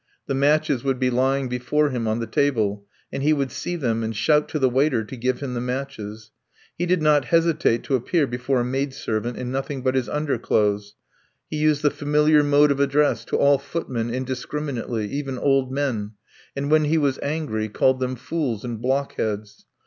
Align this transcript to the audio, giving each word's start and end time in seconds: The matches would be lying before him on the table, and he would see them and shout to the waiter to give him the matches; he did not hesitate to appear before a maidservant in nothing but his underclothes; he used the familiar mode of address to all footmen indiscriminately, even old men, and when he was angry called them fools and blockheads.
The 0.25 0.33
matches 0.33 0.83
would 0.83 0.97
be 0.97 1.11
lying 1.11 1.47
before 1.47 1.91
him 1.91 2.07
on 2.07 2.19
the 2.19 2.25
table, 2.25 2.87
and 3.13 3.21
he 3.21 3.33
would 3.33 3.51
see 3.51 3.75
them 3.75 4.01
and 4.01 4.15
shout 4.15 4.49
to 4.49 4.57
the 4.57 4.67
waiter 4.67 5.03
to 5.03 5.15
give 5.15 5.41
him 5.43 5.53
the 5.53 5.61
matches; 5.61 6.31
he 6.75 6.87
did 6.87 7.03
not 7.03 7.25
hesitate 7.25 7.83
to 7.83 7.93
appear 7.93 8.25
before 8.25 8.61
a 8.61 8.65
maidservant 8.65 9.37
in 9.37 9.51
nothing 9.51 9.83
but 9.83 9.93
his 9.93 10.09
underclothes; 10.09 10.95
he 11.51 11.57
used 11.57 11.83
the 11.83 11.91
familiar 11.91 12.41
mode 12.41 12.71
of 12.71 12.79
address 12.79 13.23
to 13.25 13.37
all 13.37 13.59
footmen 13.59 14.09
indiscriminately, 14.11 15.05
even 15.07 15.37
old 15.37 15.71
men, 15.71 16.13
and 16.55 16.71
when 16.71 16.85
he 16.85 16.97
was 16.97 17.19
angry 17.21 17.69
called 17.69 17.99
them 17.99 18.15
fools 18.15 18.65
and 18.65 18.81
blockheads. 18.81 19.67